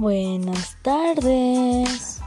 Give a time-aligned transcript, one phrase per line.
[0.00, 2.22] Buenas tardes.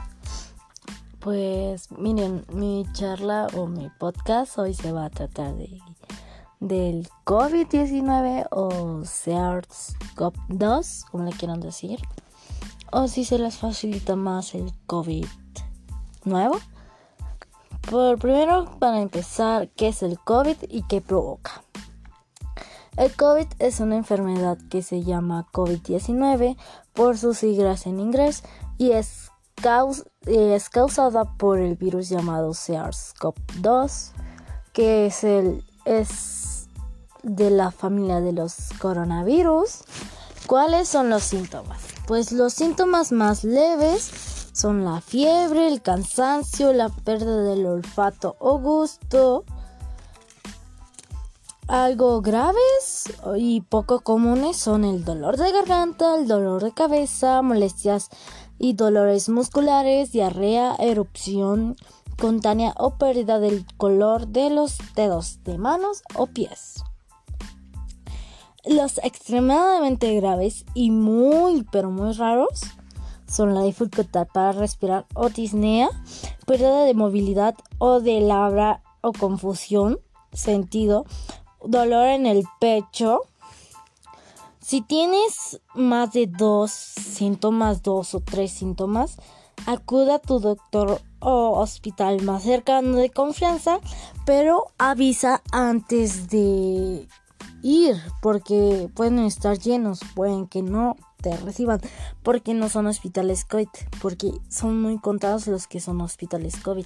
[1.18, 5.80] Pues miren, mi charla o mi podcast hoy se va a tratar de
[6.60, 11.98] del COVID-19 o SARS-CoV-2, como le quieran decir.
[12.92, 15.26] O si se les facilita más el COVID
[16.22, 16.60] nuevo.
[17.90, 21.63] Por primero, para empezar, ¿qué es el COVID y qué provoca?
[22.96, 26.56] El COVID es una enfermedad que se llama COVID-19
[26.92, 28.44] por sus siglas en inglés
[28.78, 29.30] y es,
[30.70, 34.12] causada por el virus llamado SARS-CoV-2,
[34.72, 36.68] que es, el, es
[37.24, 39.84] de la familia de los coronavirus.
[40.46, 41.80] ¿Cuáles son los síntomas?
[42.06, 44.12] Pues los síntomas más leves
[44.52, 49.44] son la fiebre, el cansancio, la pérdida del olfato o gusto,
[51.68, 53.04] algo graves
[53.36, 58.10] y poco comunes son el dolor de garganta, el dolor de cabeza, molestias
[58.58, 61.76] y dolores musculares, diarrea, erupción
[62.20, 66.84] contánea o pérdida del color de los dedos de manos o pies.
[68.64, 72.60] Los extremadamente graves y muy pero muy raros
[73.26, 75.88] son la dificultad para respirar o disnea,
[76.46, 79.98] pérdida de movilidad o de labra o confusión,
[80.32, 81.04] sentido,
[81.66, 83.20] dolor en el pecho.
[84.60, 89.16] Si tienes más de dos síntomas, dos o tres síntomas,
[89.66, 93.80] acude a tu doctor o hospital más cercano de confianza,
[94.24, 97.08] pero avisa antes de
[97.62, 101.80] ir, porque pueden estar llenos, pueden que no te reciban,
[102.22, 103.68] porque no son hospitales COVID,
[104.02, 106.84] porque son muy contados los que son hospitales COVID.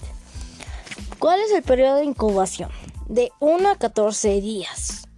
[1.19, 2.70] ¿Cuál es el periodo de incubación?
[3.09, 5.09] De 1 a 14 días.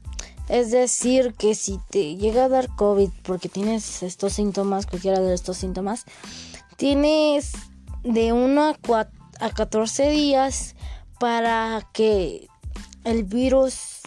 [0.48, 5.34] Es decir, que si te llega a dar COVID porque tienes estos síntomas, cualquiera de
[5.34, 6.04] estos síntomas,
[6.76, 7.52] tienes
[8.02, 9.08] de 1 a,
[9.40, 10.74] a 14 días
[11.18, 12.48] para que
[13.04, 14.00] el virus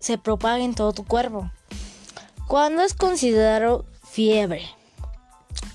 [0.00, 1.50] se propague en todo tu cuerpo.
[2.48, 4.68] ¿Cuándo es considerado fiebre?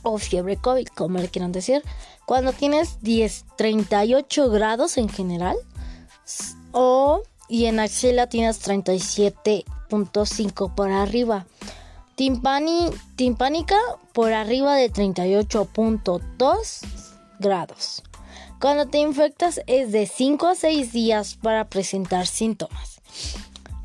[0.04, 1.84] O fiebre COVID, como le quieran decir
[2.30, 5.58] cuando tienes 10, 38 grados en general
[6.72, 11.48] o y en axila tienes 37.5 por arriba.
[12.16, 13.78] timpánica
[14.14, 16.82] por arriba de 38.2
[17.40, 18.04] grados.
[18.60, 23.00] Cuando te infectas es de 5 a 6 días para presentar síntomas.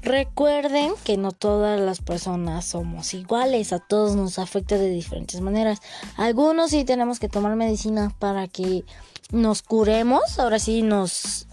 [0.03, 5.81] Recuerden que no todas las personas somos iguales, a todos nos afecta de diferentes maneras.
[6.19, 8.85] Algunos sí tenemos que tomar medicina para que
[9.31, 11.47] nos curemos, ahora sí nos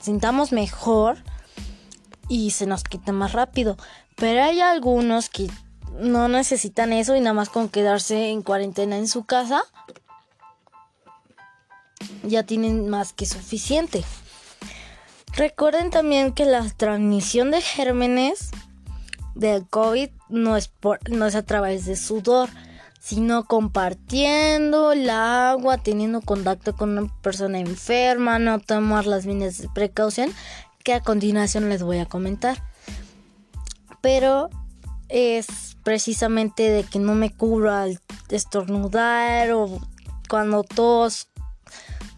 [0.00, 1.18] sintamos mejor
[2.28, 3.76] y se nos quita más rápido.
[4.16, 5.50] Pero hay algunos que
[5.98, 9.64] no necesitan eso y nada más con quedarse en cuarentena en su casa
[12.22, 14.04] ya tienen más que suficiente.
[15.34, 18.50] Recuerden también que la transmisión de gérmenes
[19.34, 22.48] del COVID no es, por, no es a través de sudor,
[23.06, 29.68] sino compartiendo el agua, teniendo contacto con una persona enferma, no tomar las medidas de
[29.68, 30.28] precaución
[30.82, 32.60] que a continuación les voy a comentar.
[34.00, 34.50] Pero
[35.08, 39.78] es precisamente de que no me cubra al estornudar o
[40.28, 41.28] cuando tos,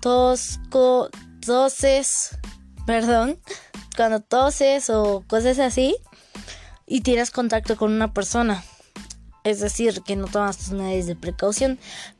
[0.00, 1.10] tosco,
[1.44, 2.31] toses
[2.87, 3.38] perdón,
[3.94, 5.99] cuando toses o cosas así
[6.87, 8.65] y tienes contacto con una persona.
[9.48, 11.78] Es decir, que no tomas tus medidas de precaución.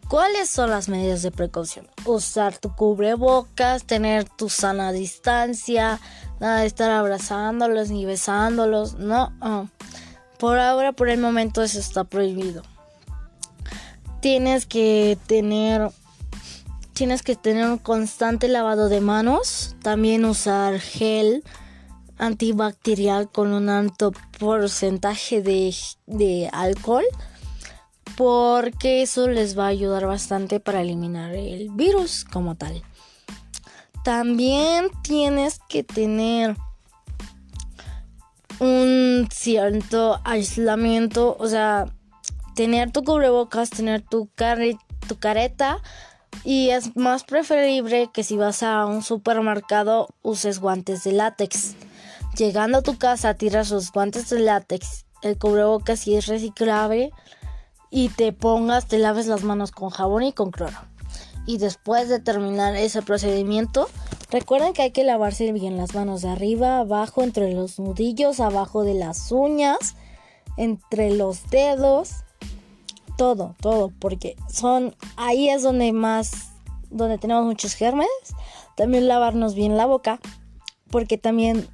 [0.09, 1.87] ¿Cuáles son las medidas de precaución?
[2.07, 6.01] Usar tu cubrebocas, tener tu sana distancia,
[6.41, 9.33] nada de estar abrazándolos ni besándolos, no.
[10.39, 12.63] Por ahora, por el momento, eso está prohibido.
[14.21, 15.91] Tienes que tener
[16.95, 21.45] tienes que tener un constante lavado de manos, también usar gel
[22.19, 27.05] antibacterial con un alto porcentaje de, alcohol,
[28.17, 32.83] porque eso les va a ayudar bastante para eliminar el virus como tal.
[34.05, 36.57] También tienes que tener
[38.61, 41.87] un cierto aislamiento, o sea,
[42.55, 44.29] tener tu cubrebocas, tener tu,
[45.07, 45.81] tu careta
[46.45, 51.75] y es más preferible que si vas a un supermercado uses guantes de látex.
[52.39, 57.11] Llegando a tu casa tiras los guantes de látex, el cubrebocas si es reciclable
[57.91, 60.77] y te pongas, te laves las manos con jabón y con cloro.
[61.47, 63.89] Y después de terminar ese procedimiento,
[64.31, 68.85] recuerden que hay que lavarse bien las manos de arriba, abajo, entre los nudillos, abajo
[68.85, 69.97] de las uñas,
[70.57, 72.23] entre los dedos
[73.17, 76.53] todo, todo, porque son ahí es donde más
[76.89, 78.09] donde tenemos muchos gérmenes.
[78.77, 80.21] También lavarnos bien la boca,
[80.89, 81.69] porque también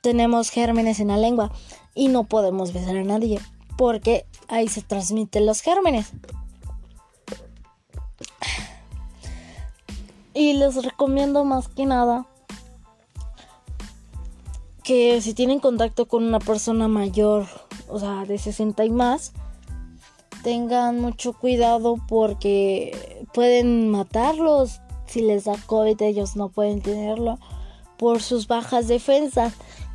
[0.00, 1.50] tenemos gérmenes en la lengua
[1.94, 3.40] y no podemos besar a nadie,
[3.76, 6.12] porque ahí se transmiten los gérmenes.
[10.34, 12.26] Y les recomiendo más que nada
[14.88, 17.46] que si tienen contacto con una persona mayor,
[17.88, 19.32] o sea, de 60 y más,
[20.42, 24.80] tengan mucho cuidado porque pueden matarlos.
[25.06, 27.38] Si les da COVID, ellos no pueden tenerlo
[27.98, 29.52] por sus bajas defensas.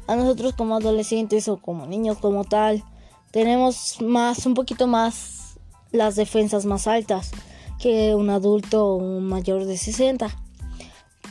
[0.08, 2.84] A nosotros como adolescentes o como niños como tal,
[3.32, 5.58] tenemos más, un poquito más
[5.92, 7.32] las defensas más altas
[7.80, 10.28] que un adulto o un mayor de 60.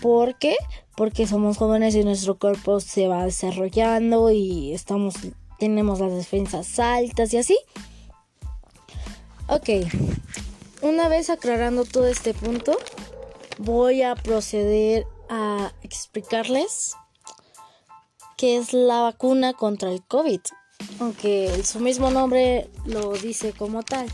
[0.00, 0.56] ¿Por qué?
[0.96, 5.14] Porque somos jóvenes y nuestro cuerpo se va desarrollando y estamos
[5.62, 7.56] tenemos las defensas altas y así.
[9.46, 9.68] Ok,
[10.82, 12.76] una vez aclarando todo este punto,
[13.58, 16.96] voy a proceder a explicarles
[18.42, 20.40] qué es la vacuna contra el COVID,
[20.98, 24.08] aunque su mismo nombre lo dice como tal.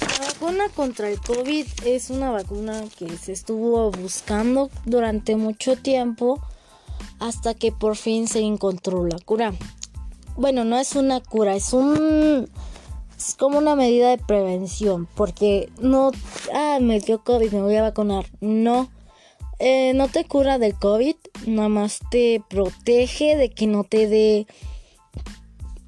[0.00, 6.40] La vacuna contra el COVID es una vacuna que se estuvo buscando durante mucho tiempo
[7.18, 9.52] hasta que por fin se encontró la cura.
[10.38, 12.48] Bueno, no es una cura, es un
[13.18, 16.10] es como una medida de prevención, porque no,
[16.54, 18.24] ah, me dio COVID, me voy a vacunar.
[18.40, 18.88] No,
[19.58, 21.16] eh, no te cura del COVID,
[21.46, 24.46] nada más te protege de que no te dé,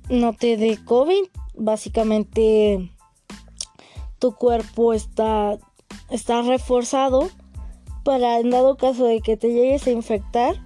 [0.09, 1.25] no te COVID.
[1.55, 2.91] Básicamente,
[4.19, 5.59] tu cuerpo está,
[6.11, 7.29] está reforzado
[8.03, 10.57] para en dado caso de que te llegues a infectar,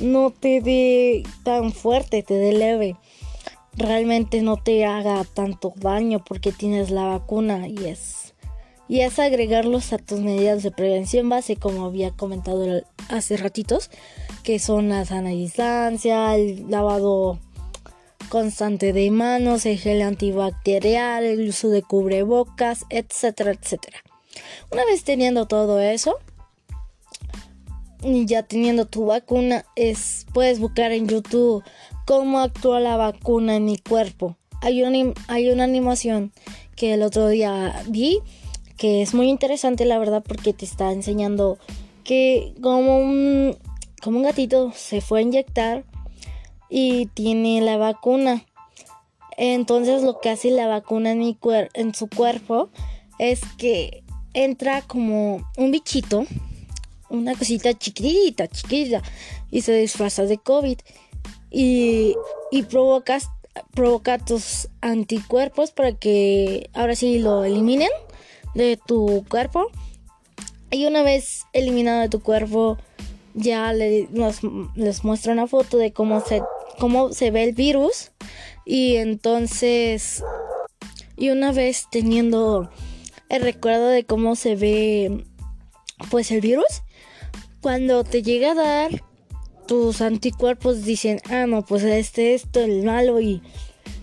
[0.00, 2.96] no te dé tan fuerte, te dé leve
[3.74, 8.21] realmente no te haga tanto daño porque tienes la vacuna y es
[8.88, 13.90] y es agregarlos a tus medidas de prevención base como había comentado hace ratitos
[14.42, 17.38] que son la sana distancia, el lavado
[18.28, 23.98] constante de manos, el gel antibacterial, el uso de cubrebocas, etcétera, etcétera.
[24.70, 26.18] Una vez teniendo todo eso,
[28.02, 31.62] y ya teniendo tu vacuna, es puedes buscar en YouTube
[32.06, 34.36] cómo actúa la vacuna en mi cuerpo.
[34.60, 36.32] Hay una, hay una animación
[36.74, 38.20] que el otro día vi
[38.82, 41.56] que es muy interesante la verdad porque te está enseñando
[42.02, 43.56] que como un,
[44.02, 45.84] como un gatito se fue a inyectar
[46.68, 48.44] y tiene la vacuna.
[49.36, 51.38] Entonces lo que hace la vacuna en, mi
[51.74, 52.70] en su cuerpo
[53.20, 54.02] es que
[54.34, 56.26] entra como un bichito,
[57.08, 59.00] una cosita chiquitita, chiquitita,
[59.52, 60.78] y se disfraza de COVID
[61.52, 62.16] y,
[62.50, 63.30] y provocas,
[63.74, 67.90] provoca tus anticuerpos para que ahora sí lo eliminen
[68.54, 69.70] de tu cuerpo.
[70.70, 72.78] Y una vez eliminado de tu cuerpo,
[73.34, 76.42] ya les muestra una foto de cómo se,
[76.78, 78.12] cómo se ve el virus.
[78.64, 80.22] Y entonces,
[81.16, 82.70] y una vez teniendo
[83.28, 85.24] el recuerdo de cómo se ve
[86.10, 86.82] pues el virus,
[87.60, 89.02] cuando te llega a dar
[89.66, 93.42] tus anticuerpos dicen, ah, no, pues este, esto, el malo y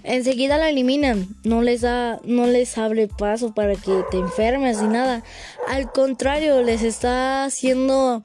[0.04, 1.28] enseguida la eliminan.
[1.44, 5.24] No les da, no les abre paso para que te enfermes ni nada.
[5.68, 8.24] Al contrario, les está haciendo,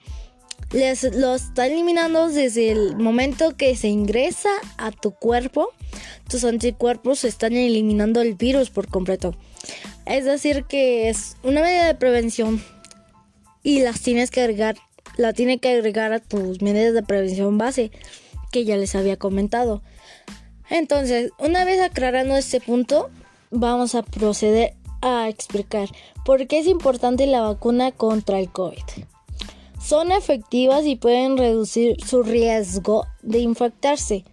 [0.73, 5.71] les lo está eliminando desde el momento que se ingresa a tu cuerpo.
[6.29, 9.35] Tus anticuerpos están eliminando el virus por completo.
[10.07, 12.63] Es decir, que es una medida de prevención
[13.63, 14.77] y las tienes que agregar
[15.17, 17.91] la tiene que agregar a tus medidas de prevención base
[18.51, 19.83] que ya les había comentado.
[20.71, 23.11] Entonces, una vez aclarando este punto,
[23.51, 25.89] vamos a proceder a explicar
[26.25, 28.83] por qué es importante la vacuna contra el COVID.
[29.81, 34.25] Son efectivas y pueden reducir su riesgo de infectarse.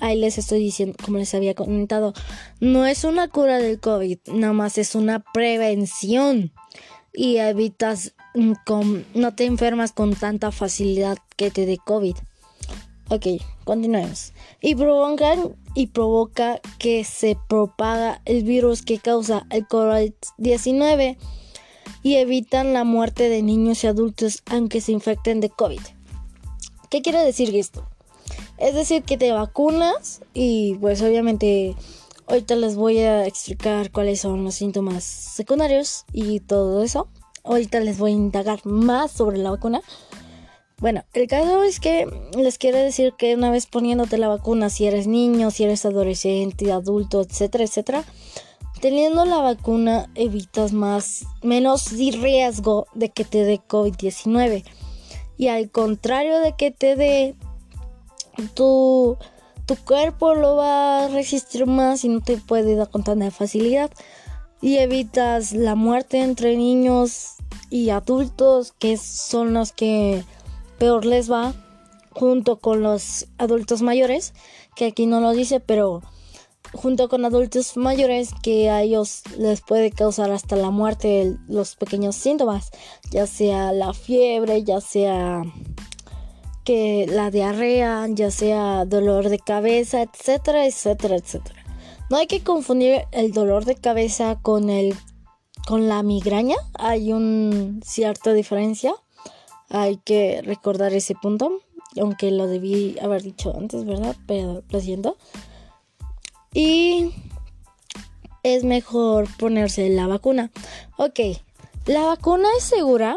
[0.00, 2.12] Ahí les estoy diciendo, como les había comentado,
[2.58, 6.52] no es una cura del COVID, nada más es una prevención
[7.12, 12.16] y evitas no te enfermas con tanta facilidad que te dé COVID.
[13.10, 13.26] Ok,
[13.64, 14.32] continuemos.
[14.60, 21.16] Y provocan y provoca que se propaga el virus que causa el COVID-19
[22.02, 25.80] y evitan la muerte de niños y adultos aunque se infecten de COVID.
[26.88, 27.86] ¿Qué quiere decir esto?
[28.58, 31.76] Es decir, que te vacunas y pues obviamente
[32.30, 37.08] Ahorita les voy a explicar cuáles son los síntomas secundarios y todo eso.
[37.42, 39.82] Ahorita les voy a indagar más sobre la vacuna.
[40.80, 44.86] Bueno, el caso es que les quiero decir que una vez poniéndote la vacuna, si
[44.86, 48.04] eres niño, si eres adolescente, adulto, etcétera, etcétera,
[48.80, 54.64] Teniendo la vacuna evitas más menos riesgo de que te dé COVID-19.
[55.36, 57.34] Y al contrario de que te dé
[58.54, 59.18] tu,
[59.66, 63.90] tu cuerpo lo va a resistir más y no te puede dar con tanta facilidad.
[64.62, 67.34] Y evitas la muerte entre niños
[67.68, 70.24] y adultos, que son los que
[70.80, 71.52] peor les va,
[72.10, 74.32] junto con los adultos mayores,
[74.74, 76.00] que aquí no lo dice, pero
[76.72, 82.16] junto con adultos mayores que a ellos les puede causar hasta la muerte los pequeños
[82.16, 82.70] síntomas,
[83.10, 85.42] ya sea la fiebre, ya sea
[86.64, 91.62] que la diarrea, ya sea dolor de cabeza, etcétera, etcétera, etcétera.
[92.08, 94.96] No hay que confundir el dolor de cabeza con el
[95.66, 98.94] con la migraña, hay una cierta diferencia.
[99.70, 101.60] Hay que recordar ese punto,
[102.00, 104.16] aunque lo debí haber dicho antes, ¿verdad?
[104.26, 105.16] Pero lo siento.
[106.52, 107.14] Y
[108.42, 110.50] es mejor ponerse la vacuna.
[110.96, 111.20] Ok,
[111.86, 113.14] ¿la vacuna es segura?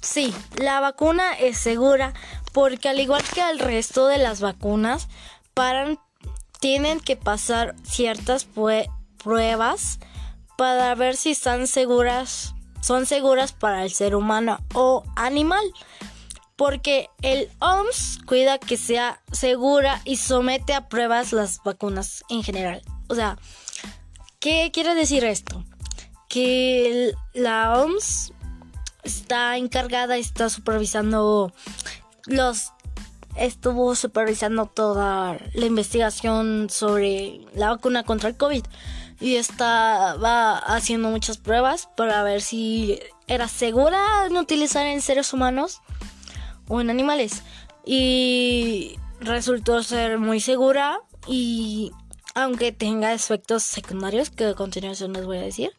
[0.00, 2.14] Sí, la vacuna es segura
[2.52, 5.08] porque al igual que el resto de las vacunas,
[6.60, 8.46] tienen que pasar ciertas
[9.22, 9.98] pruebas
[10.56, 15.64] para ver si están seguras, son seguras para el ser humano o animal
[16.56, 22.82] porque el OMS cuida que sea segura y somete a pruebas las vacunas en general.
[23.08, 23.38] O sea,
[24.40, 25.64] ¿qué quiere decir esto?
[26.28, 28.32] Que la OMS
[29.04, 31.52] está encargada, está supervisando
[32.26, 32.72] los
[33.36, 38.64] estuvo supervisando toda la investigación sobre la vacuna contra el COVID
[39.20, 45.32] y está va haciendo muchas pruebas para ver si era segura en utilizar en seres
[45.32, 45.80] humanos
[46.68, 47.42] o en animales.
[47.84, 51.90] Y resultó ser muy segura y
[52.34, 55.72] aunque tenga efectos secundarios que a continuación les voy a decir,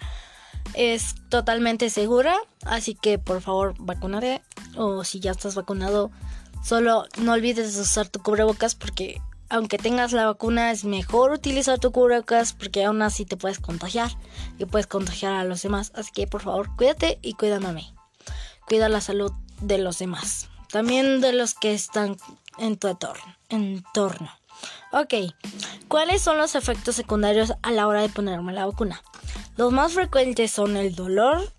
[0.74, 4.42] es totalmente segura, así que por favor vacúnate
[4.76, 6.12] o si ya estás vacunado,
[6.64, 11.92] solo no olvides usar tu cubrebocas porque aunque tengas la vacuna es mejor utilizar tu
[11.92, 14.12] cubrebocas porque aún así te puedes contagiar
[14.58, 17.94] y puedes contagiar a los demás, así que por favor cuídate y cuídame.
[18.68, 22.18] Cuida la salud de los demás también de los que están
[22.58, 22.88] en tu
[23.50, 24.30] entorno.
[24.92, 25.14] Ok,
[25.88, 29.02] ¿cuáles son los efectos secundarios a la hora de ponerme la vacuna?
[29.58, 31.52] Los más frecuentes son el dolor,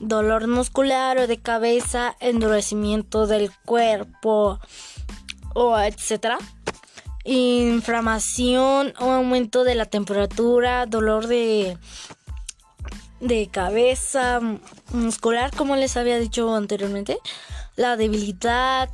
[0.00, 4.58] dolor muscular o de cabeza, endurecimiento del cuerpo
[5.54, 6.38] o etcétera.
[7.24, 11.76] Inflamación o aumento de la temperatura, dolor de
[13.20, 14.40] de cabeza
[14.92, 17.18] muscular, como les había dicho anteriormente,
[17.76, 18.90] la debilidad,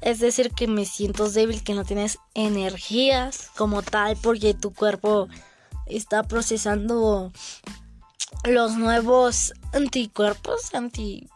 [0.00, 5.28] es decir, que me siento débil, que no tienes energías como tal, porque tu cuerpo
[5.86, 7.32] está procesando
[8.44, 11.28] los nuevos anticuerpos, anti,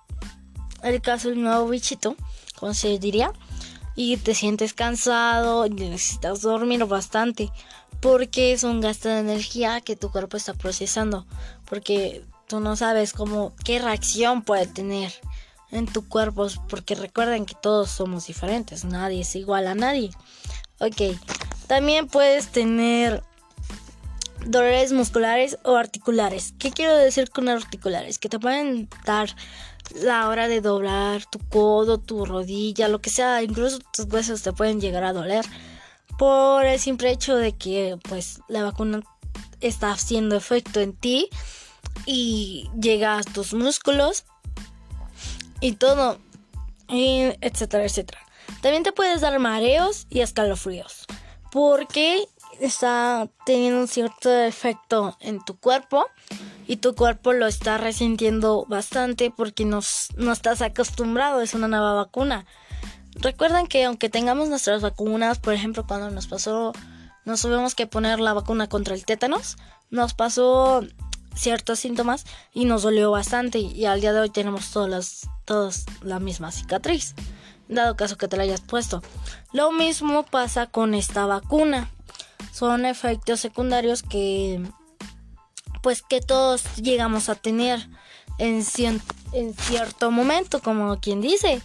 [0.82, 2.16] el caso del nuevo bichito,
[2.58, 3.32] como se diría,
[3.96, 7.50] y te sientes cansado y necesitas dormir bastante,
[8.00, 11.26] porque es un gasto de energía que tu cuerpo está procesando,
[11.64, 15.12] porque tú no sabes cómo, qué reacción puede tener
[15.70, 20.10] en tu cuerpo, porque recuerden que todos somos diferentes, nadie es igual a nadie.
[20.80, 21.16] Ok,
[21.66, 23.22] también puedes tener
[24.46, 26.54] dolores musculares o articulares.
[26.58, 28.18] ¿Qué quiero decir con articulares?
[28.18, 29.34] Que te pueden dar
[29.94, 34.52] la hora de doblar tu codo, tu rodilla, lo que sea, incluso tus huesos te
[34.52, 35.44] pueden llegar a doler
[36.18, 39.02] por el simple hecho de que pues la vacuna
[39.60, 41.28] está haciendo efecto en ti
[42.06, 44.24] y llega a tus músculos
[45.60, 46.18] y todo,
[46.88, 48.20] etcétera, etcétera.
[48.60, 51.06] También te puedes dar mareos y escalofríos,
[51.50, 52.28] porque
[52.60, 56.06] está teniendo un cierto efecto en tu cuerpo
[56.66, 59.80] y tu cuerpo lo está resintiendo bastante porque no,
[60.16, 62.46] no estás acostumbrado, es una nueva vacuna.
[63.16, 66.72] Recuerden que aunque tengamos nuestras vacunas, por ejemplo, cuando nos pasó,
[67.24, 69.56] nos tuvimos que poner la vacuna contra el tétanos,
[69.90, 70.82] nos pasó
[71.34, 76.20] ciertos síntomas y nos dolió bastante y al día de hoy tenemos todas todas la
[76.20, 77.14] misma cicatriz,
[77.68, 79.02] dado caso que te la hayas puesto.
[79.52, 81.90] Lo mismo pasa con esta vacuna.
[82.52, 84.62] Son efectos secundarios que
[85.82, 87.88] pues que todos llegamos a tener
[88.38, 88.64] en,
[89.32, 91.60] en cierto momento, como quien dice.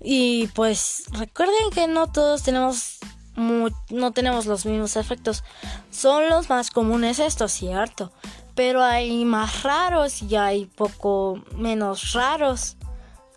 [0.00, 2.98] Y pues recuerden que no todos tenemos
[3.34, 5.42] no tenemos los mismos efectos.
[5.90, 8.12] Son los más comunes estos, cierto
[8.54, 12.76] pero hay más raros y hay poco menos raros.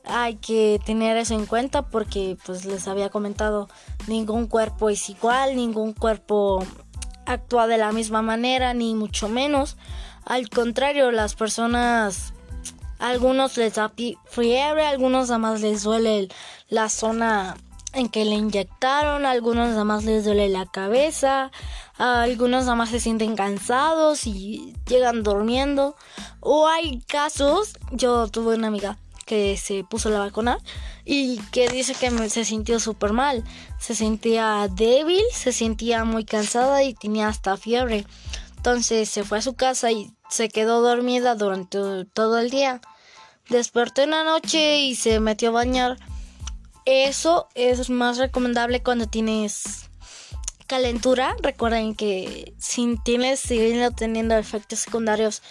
[0.08, 3.70] Hay que tener eso en cuenta porque pues les había comentado
[4.08, 6.64] ningún cuerpo es igual, ningún cuerpo
[7.26, 9.78] actúa de la misma manera, ni mucho menos.
[10.26, 12.34] Al contrario, las personas,
[13.00, 13.92] algunos les da
[14.26, 16.30] fiebre, algunos nada más les duele
[16.70, 17.56] la zona
[17.94, 21.52] en que le inyectaron, algunos nada más les duele la cabeza,
[21.98, 25.96] algunos nada más se sienten cansados y llegan durmiendo.
[26.42, 30.60] O hay casos, yo tuve una amiga que se puso la vacuna
[31.04, 33.44] y que dice que se sintió súper mal.
[33.80, 38.06] Se sentía débil, se sentía muy cansada y tenía hasta fiebre.
[38.58, 42.82] Entonces se fue a su casa y se quedó dormida durante todo el día.
[43.50, 45.98] Despertó en la noche y se metió a bañar.
[46.86, 49.90] Eso es más recomendable cuando tienes
[50.68, 51.36] calentura.
[51.42, 55.42] Recuerden que si tienes siguiendo teniendo efectos secundarios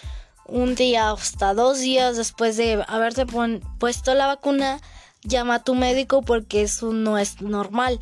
[0.47, 3.25] un día hasta dos días después de haberte
[3.79, 4.79] puesto la vacuna,
[5.23, 7.99] llama a tu médico porque eso no es normal.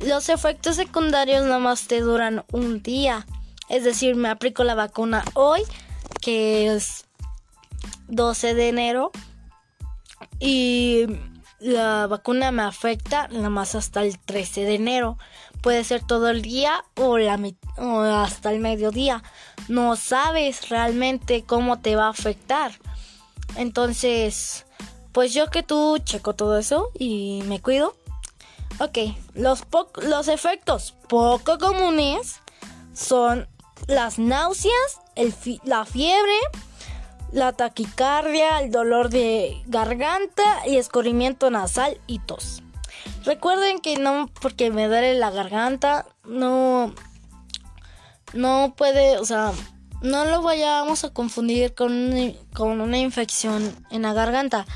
[0.00, 3.26] Los efectos secundarios nada más te duran un día.
[3.68, 5.62] Es decir, me aplico la vacuna hoy,
[6.20, 7.06] que es
[8.08, 9.10] 12 de enero,
[10.38, 11.06] y
[11.58, 15.18] la vacuna me afecta nada más hasta el 13 de enero.
[15.62, 17.40] Puede ser todo el día o, la,
[17.78, 19.22] o hasta el mediodía.
[19.68, 22.72] No sabes realmente cómo te va a afectar.
[23.56, 24.66] Entonces,
[25.12, 27.96] pues yo que tú checo todo eso y me cuido.
[28.78, 28.98] Ok,
[29.34, 29.62] los,
[30.02, 32.40] los efectos poco comunes
[32.92, 33.48] son
[33.86, 35.34] las náuseas, el
[35.64, 36.36] la fiebre,
[37.32, 42.62] la taquicardia, el dolor de garganta y escurrimiento nasal y tos.
[43.26, 46.94] Recuerden que no porque me duele la garganta, no
[48.32, 49.52] no puede, o sea,
[50.00, 52.12] no lo vayamos a confundir con,
[52.54, 54.66] con una infección en la garganta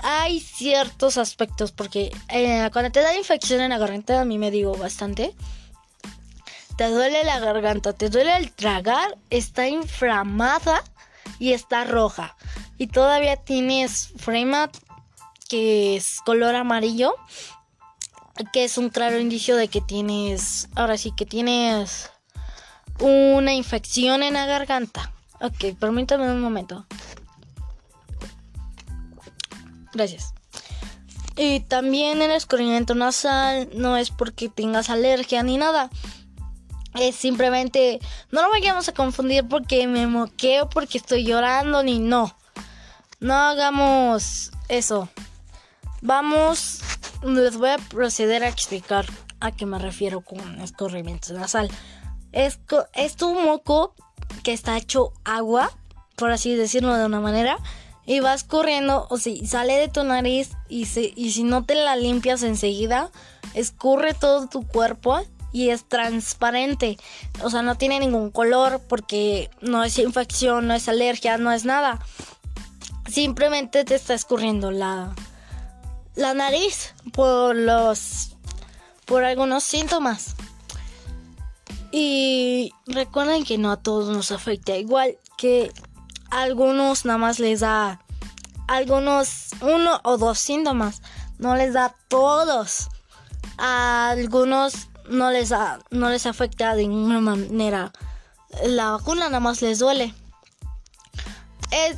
[0.00, 4.50] hay ciertos aspectos, porque eh, cuando te da infección en la garganta, a mí me
[4.50, 5.34] digo bastante.
[6.76, 10.84] Te duele la garganta, te duele el tragar, está inflamada
[11.40, 12.36] y está roja.
[12.78, 14.70] Y todavía tienes frema
[15.48, 17.14] que es color amarillo,
[18.52, 22.10] que es un claro indicio de que tienes, ahora sí que tienes
[23.00, 25.12] una infección en la garganta.
[25.40, 26.86] Ok, permítame un momento.
[29.92, 30.32] Gracias.
[31.36, 35.88] Y también el escurrimiento nasal no es porque tengas alergia ni nada.
[36.94, 38.00] Es simplemente,
[38.32, 42.36] no lo vayamos a confundir porque me moqueo, porque estoy llorando, ni no.
[43.20, 45.08] No hagamos eso.
[46.00, 46.80] Vamos,
[47.22, 49.06] les voy a proceder a explicar
[49.40, 51.70] a qué me refiero con escurrimiento nasal.
[52.32, 52.60] Es,
[52.94, 53.94] es tu moco
[54.42, 55.70] que está hecho agua,
[56.16, 57.58] por así decirlo de una manera
[58.08, 61.94] y vas corriendo, o si sale de tu nariz y, y si no te la
[61.94, 63.10] limpias enseguida,
[63.52, 65.20] escurre todo tu cuerpo
[65.52, 66.96] y es transparente.
[67.42, 71.66] O sea, no tiene ningún color porque no es infección, no es alergia, no es
[71.66, 71.98] nada.
[73.06, 75.14] Simplemente te está escurriendo la,
[76.18, 78.36] la nariz por los
[79.06, 80.34] por algunos síntomas.
[81.92, 85.72] Y recuerden que no a todos nos afecta igual que
[86.30, 88.00] algunos nada más les da
[88.66, 91.00] algunos uno o dos síntomas,
[91.38, 92.88] no les da todos.
[93.56, 97.92] A algunos no les da, no les afecta de ninguna manera.
[98.66, 100.12] La vacuna nada más les duele.
[101.70, 101.96] Es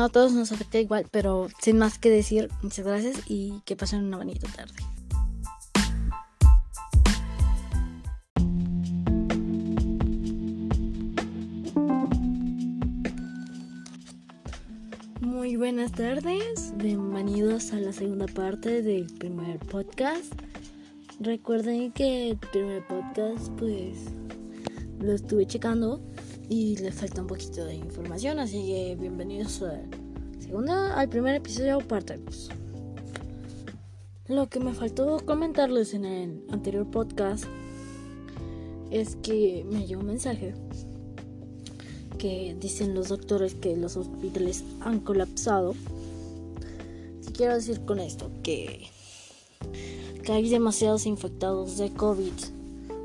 [0.00, 3.76] no a todos nos afecta igual, pero sin más que decir, muchas gracias y que
[3.76, 4.72] pasen una bonita tarde.
[15.20, 20.32] Muy buenas tardes, bienvenidos a la segunda parte del primer podcast.
[21.20, 23.98] Recuerden que el primer podcast pues
[24.98, 26.00] lo estuve checando
[26.50, 29.80] y le falta un poquito de información, así que bienvenidos a
[30.40, 32.48] segunda, al primer episodio parte 2.
[34.26, 37.44] Lo que me faltó comentarles en el anterior podcast
[38.90, 40.54] es que me llegó un mensaje
[42.18, 45.76] que dicen los doctores que los hospitales han colapsado.
[47.32, 48.88] quiero decir con esto que,
[50.24, 52.32] que hay demasiados infectados de COVID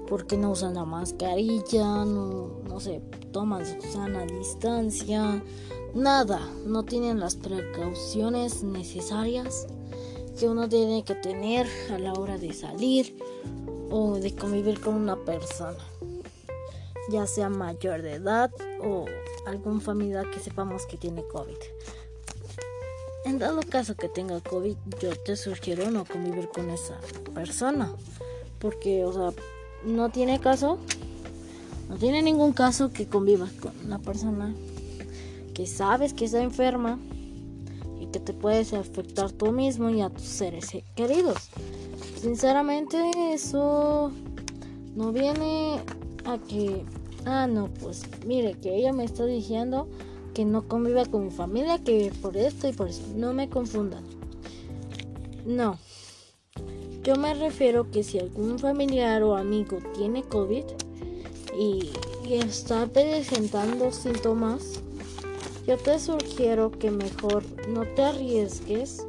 [0.08, 5.44] porque no usan la mascarilla, no, no se toman su sana distancia,
[5.94, 9.68] nada, no tienen las precauciones necesarias
[10.38, 13.16] que uno tiene que tener a la hora de salir
[13.90, 15.80] o de convivir con una persona,
[17.10, 18.52] ya sea mayor de edad
[18.84, 19.06] o
[19.46, 21.58] algún familiar que sepamos que tiene COVID.
[23.26, 27.00] En dado caso que tenga COVID, yo te sugiero no convivir con esa
[27.34, 27.92] persona,
[28.60, 29.34] porque, o sea,
[29.86, 30.78] no tiene caso,
[31.90, 34.54] no tiene ningún caso que convivas con una persona
[35.54, 37.00] que sabes que está enferma
[38.00, 41.50] y que te puedes afectar tú mismo y a tus seres queridos.
[42.20, 42.98] Sinceramente
[43.34, 44.12] eso
[44.96, 45.80] no viene
[46.26, 46.84] a que,
[47.26, 49.88] ah, no, pues mire que ella me está diciendo
[50.34, 53.04] que no conviva con mi familia, que por esto y por eso.
[53.16, 54.04] No me confundan.
[55.46, 55.78] No.
[57.06, 60.64] Yo me refiero que si algún familiar o amigo tiene COVID
[61.56, 61.92] y,
[62.32, 64.82] está presentando síntomas,
[65.68, 69.06] yo te sugiero que mejor no te arriesgues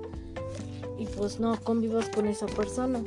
[0.98, 3.02] y pues no convivas con esa persona.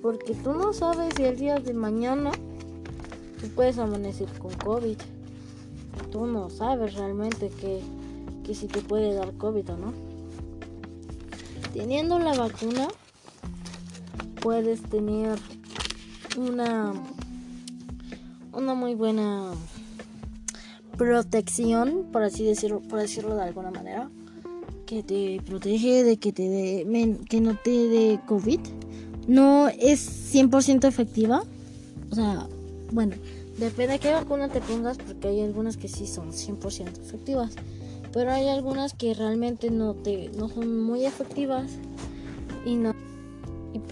[0.00, 2.32] Porque tú no sabes si el día de mañana
[3.42, 4.96] tú puedes amanecer con COVID.
[6.10, 7.82] Tú no sabes realmente que,
[8.42, 9.92] que si te puede dar COVID o no.
[11.74, 12.88] Teniendo la vacuna,
[14.42, 15.38] puedes tener
[16.36, 16.92] una
[18.52, 19.52] una muy buena
[20.98, 24.10] protección, por así decirlo, por decirlo de alguna manera,
[24.84, 28.60] que te protege de que te de, que no te dé COVID.
[29.26, 31.44] No es 100% efectiva.
[32.10, 32.46] O sea,
[32.90, 33.14] bueno,
[33.58, 37.52] depende de qué vacuna te pongas porque hay algunas que sí son 100% efectivas,
[38.12, 41.70] pero hay algunas que realmente no te no son muy efectivas
[42.66, 42.92] y no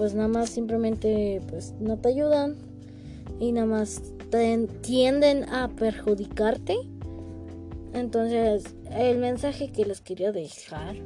[0.00, 2.56] pues nada más simplemente pues no te ayudan
[3.38, 4.00] y nada más
[4.80, 6.78] tienden a perjudicarte.
[7.92, 10.96] Entonces, el mensaje que les quería dejar,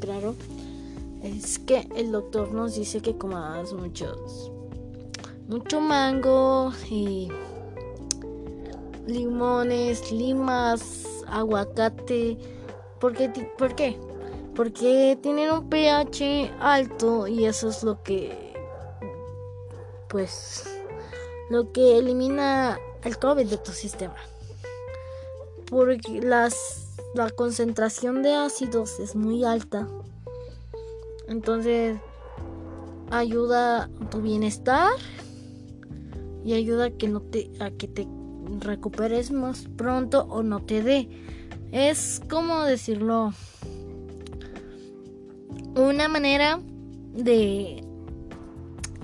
[0.00, 0.34] claro,
[1.22, 4.50] es que el doctor nos dice que comas muchos,
[5.48, 7.28] mucho mango y
[9.06, 12.36] limones, limas, aguacate.
[12.98, 13.96] Porque, ¿Por qué?
[14.56, 18.54] Porque tienen un pH alto y eso es lo que
[20.08, 20.64] pues
[21.50, 24.16] lo que elimina el COVID de tu sistema.
[25.66, 29.86] Porque las, la concentración de ácidos es muy alta.
[31.28, 31.98] Entonces
[33.10, 34.90] ayuda a tu bienestar
[36.44, 38.08] y ayuda a que no te a que te
[38.60, 41.08] recuperes más pronto o no te dé.
[41.72, 43.32] Es como decirlo
[45.76, 46.58] una manera
[47.12, 47.84] de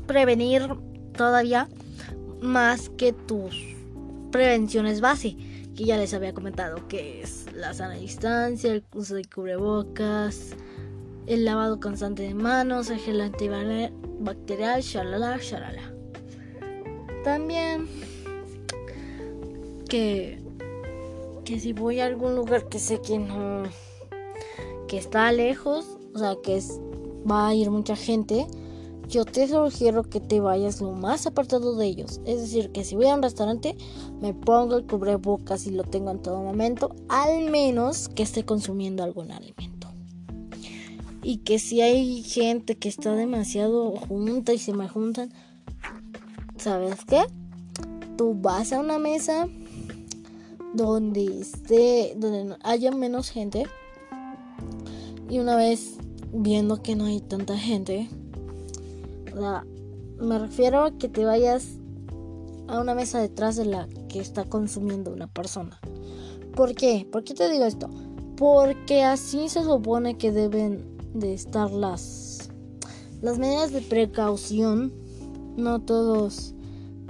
[0.06, 0.68] prevenir
[1.16, 1.68] todavía
[2.40, 3.54] más que tus
[4.30, 5.36] prevenciones base,
[5.76, 10.56] que ya les había comentado, que es la sana distancia, el uso de cubrebocas,
[11.26, 15.92] el lavado constante de manos, el gel antibacterial, shalala, shalala.
[17.22, 17.86] También
[19.88, 20.40] que,
[21.44, 23.64] que si voy a algún lugar que sé que no,
[24.88, 26.60] que está lejos, o sea que
[27.30, 28.46] va a ir mucha gente,
[29.08, 32.20] yo te sugiero que te vayas lo más apartado de ellos.
[32.24, 33.76] Es decir, que si voy a un restaurante,
[34.20, 39.04] me pongo el cubrebocas y lo tengo en todo momento, al menos que esté consumiendo
[39.04, 39.88] algún alimento.
[41.22, 45.30] Y que si hay gente que está demasiado junta y se me juntan,
[46.56, 47.22] ¿sabes qué?
[48.16, 49.46] Tú vas a una mesa
[50.74, 53.66] donde esté, donde haya menos gente.
[55.28, 55.98] Y una vez
[56.32, 58.08] viendo que no hay tanta gente.
[59.34, 59.64] O sea,
[60.18, 61.68] me refiero a que te vayas
[62.68, 65.78] a una mesa detrás de la que está consumiendo una persona.
[66.54, 67.06] ¿Por qué?
[67.10, 67.88] ¿Por qué te digo esto?
[68.36, 72.32] Porque así se supone que deben de estar las
[73.22, 74.92] las medidas de precaución.
[75.56, 76.54] No todos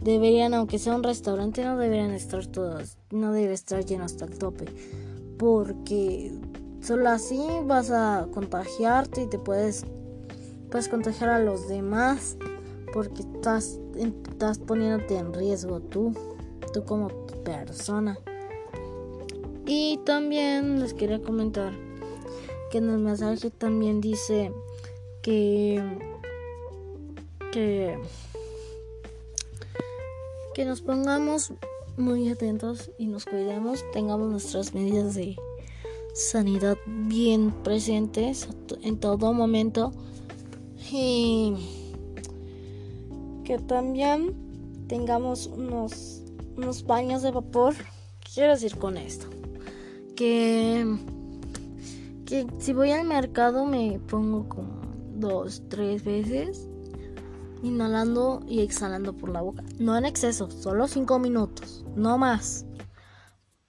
[0.02, 4.38] deberían, aunque sea un restaurante, no deberían estar todos, no debe estar lleno hasta el
[4.38, 4.66] tope.
[5.38, 6.32] Porque
[6.82, 9.84] Solo así vas a contagiarte y te puedes,
[10.68, 12.36] puedes contagiar a los demás
[12.92, 16.12] porque estás, estás poniéndote en riesgo tú,
[16.72, 17.08] tú como
[17.44, 18.18] persona.
[19.64, 21.72] Y también les quería comentar
[22.72, 24.52] que en el mensaje también dice
[25.22, 25.80] que
[27.52, 27.96] que
[30.54, 31.52] que nos pongamos
[31.96, 35.36] muy atentos y nos cuidemos, tengamos nuestras medidas de
[36.12, 38.48] sanidad bien presentes
[38.82, 39.92] en todo momento
[40.90, 41.54] y
[43.44, 44.34] que también
[44.88, 46.22] tengamos unos,
[46.56, 47.74] unos baños de vapor.
[48.20, 49.26] ¿Qué quiero decir con esto?
[50.16, 50.86] Que,
[52.26, 54.82] que si voy al mercado me pongo como
[55.14, 56.68] dos, tres veces
[57.62, 59.64] inhalando y exhalando por la boca.
[59.78, 62.66] No en exceso, solo cinco minutos, no más.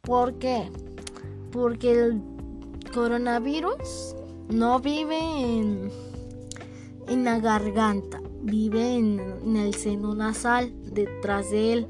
[0.02, 0.70] ¿Por qué?
[1.52, 2.33] Porque el
[2.94, 4.16] coronavirus
[4.50, 5.92] no vive en,
[7.08, 11.88] en la garganta, vive en, el seno nasal, detrás de él.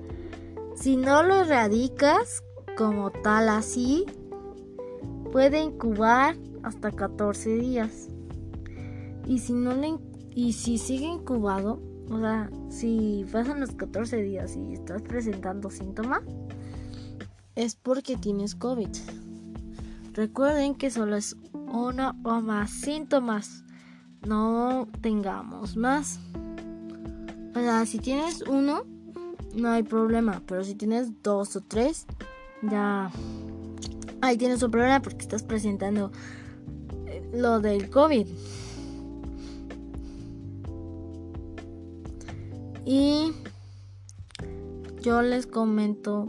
[0.76, 2.44] Si no lo erradicas
[2.78, 4.06] como tal así,
[5.32, 8.08] puede incubar hasta 14 días.
[9.28, 9.98] Y si no le
[10.36, 16.22] y si sigue incubado, o sea, si pasan los 14 días y estás presentando síntomas,
[17.56, 18.90] es porque tienes COVID.
[20.14, 23.64] Recuerden que solo es uno o más síntomas.
[24.28, 26.20] No tengamos más.
[27.56, 28.84] O sea, si tienes uno,
[29.56, 30.42] no hay problema.
[30.46, 32.06] Pero si tienes dos o tres,
[32.62, 33.12] ya
[34.22, 36.12] ahí tienes un problema porque estás presentando
[37.08, 38.28] eh, lo del COVID.
[42.86, 43.32] Y
[45.02, 46.28] yo les comento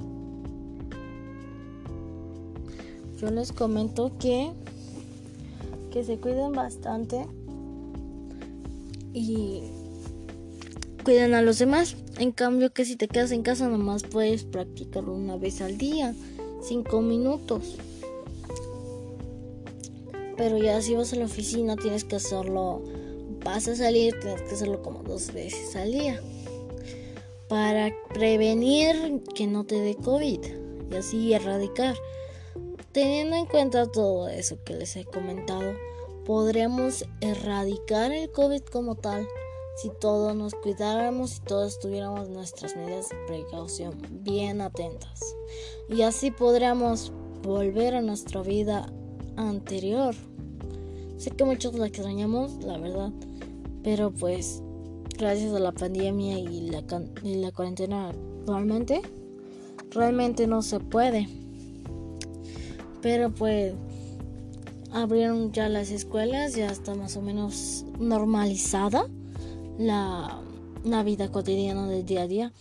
[3.25, 4.53] yo les comento que
[5.91, 7.25] que se cuiden bastante
[9.13, 9.63] y
[11.05, 11.97] cuiden a los demás.
[12.19, 16.15] En cambio que si te quedas en casa nomás puedes practicarlo una vez al día,
[16.63, 17.77] cinco minutos.
[20.37, 22.83] Pero ya si vas a la oficina tienes que hacerlo,
[23.45, 26.21] vas a salir, tienes que hacerlo como dos veces al día
[27.49, 30.41] para prevenir que no te dé COVID
[30.91, 31.95] y así erradicar.
[32.95, 35.73] Teniendo en cuenta todo eso que les he comentado,
[36.25, 39.27] podríamos erradicar el COVID como tal
[39.75, 45.35] si todos nos cuidáramos y todos tuviéramos nuestras medidas de precaución bien atentas.
[45.89, 48.93] Y así podríamos volver a nuestra vida
[49.35, 50.15] anterior.
[51.17, 53.11] Sé que muchos la extrañamos, la verdad,
[53.83, 54.63] pero pues
[55.19, 56.85] gracias a la pandemia y la,
[57.25, 59.03] la cuarentena actualmente,
[59.91, 61.44] realmente no se puede.
[63.05, 63.75] Pero pues
[64.91, 69.11] abrieron ya las escuelas, ya está más o menos normalizada
[69.79, 70.41] la,
[71.05, 72.53] vida cotidiana del día a día.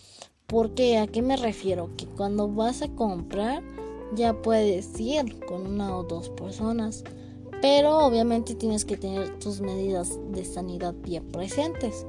[0.46, 1.92] Porque a qué me refiero?
[1.96, 3.64] Que cuando vas a comprar
[4.16, 7.06] ya puedes ir con una o dos personas.
[7.62, 12.06] Pero obviamente tienes que tener tus medidas de sanidad bien presentes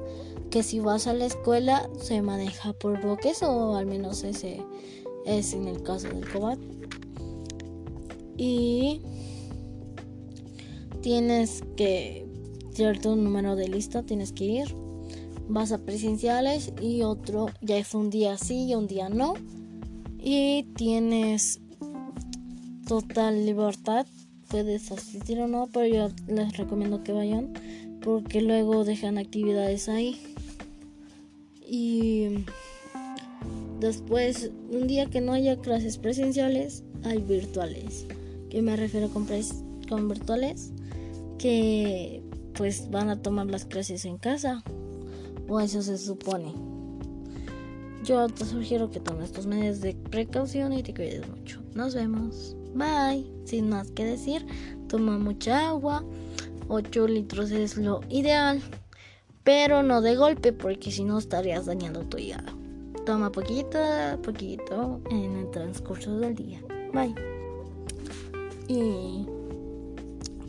[0.49, 4.61] que si vas a la escuela se maneja por bloques o al menos ese
[5.25, 6.74] es en el caso del COBAT.
[8.37, 9.01] Y
[11.01, 12.25] tienes que
[12.73, 14.75] cierto número de lista tienes que ir.
[15.47, 19.35] Vas a presenciales y otro ya es un día sí y un día no.
[20.19, 21.61] Y tienes
[22.87, 24.05] total libertad.
[24.49, 27.53] Puedes asistir o no, pero yo les recomiendo que vayan
[28.01, 30.21] porque luego dejan actividades ahí.
[31.67, 32.45] Y
[33.79, 38.05] después, un día que no haya clases presenciales, hay virtuales.
[38.55, 39.27] ¿Qué me refiero con,
[39.89, 40.71] con virtuales?
[41.37, 44.63] Que pues van a tomar las clases en casa.
[45.49, 46.53] O eso se supone.
[48.05, 51.61] Yo te sugiero que tomes tus medidas de precaución y te cuides mucho.
[51.73, 52.55] Nos vemos.
[52.73, 53.29] Bye.
[53.43, 54.45] Sin más que decir,
[54.87, 56.05] toma mucha agua.
[56.69, 58.61] 8 litros es lo ideal
[59.43, 62.53] pero no de golpe porque si no estarías dañando tu hígado.
[63.05, 63.77] Toma poquito,
[64.23, 66.63] poquito en el transcurso del día.
[66.93, 67.34] Bye.
[68.67, 69.25] Y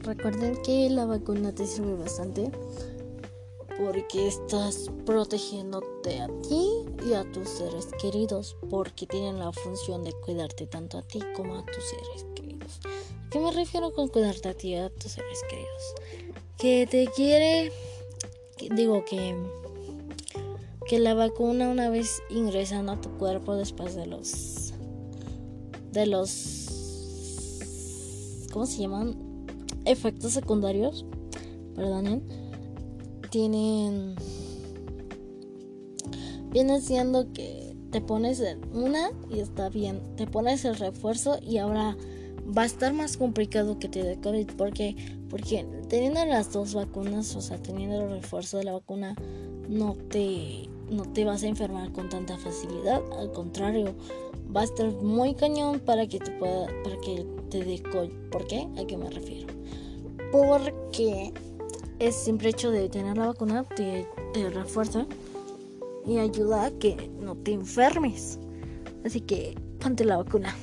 [0.02, 2.50] recuerden que la vacuna te sirve bastante
[3.78, 6.66] porque estás protegiéndote a ti
[7.06, 11.56] y a tus seres queridos porque tienen la función de cuidarte tanto a ti como
[11.56, 12.80] a tus seres queridos.
[12.84, 15.94] ¿A qué me refiero con cuidarte a ti y a tus seres queridos?
[16.56, 17.70] Que te quiere
[18.74, 19.36] digo que
[20.86, 24.72] que la vacuna una vez ingresando a tu cuerpo después de los
[25.90, 26.65] de los
[28.56, 29.18] ¿cómo se llaman?
[29.84, 31.04] efectos secundarios,
[31.74, 32.22] perdonen,
[33.30, 34.14] tienen
[36.52, 38.42] viene siendo que te pones
[38.72, 41.98] una y está bien, te pones el refuerzo y ahora
[42.56, 44.46] va a estar más complicado que te dé COVID.
[44.56, 44.96] Porque
[45.28, 49.16] porque teniendo las dos vacunas, o sea, teniendo el refuerzo de la vacuna,
[49.68, 53.02] no te no te vas a enfermar con tanta facilidad.
[53.18, 53.94] Al contrario,
[54.56, 57.82] va a estar muy cañón para que te pueda, para que te dé
[58.30, 58.68] ¿Por qué?
[58.78, 59.52] ¿A qué me refiero?
[60.32, 61.32] Porque
[61.98, 65.06] el simple hecho de tener la vacuna te, te refuerza
[66.06, 68.38] y ayuda a que no te enfermes.
[69.04, 70.54] Así que ponte la vacuna,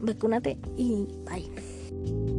[0.00, 2.31] vacúnate y bye.